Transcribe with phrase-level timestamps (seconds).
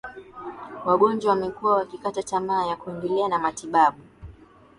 [0.85, 4.01] wagonjwa wamekuwa wakikata tamaa ya kuendelea na matibabu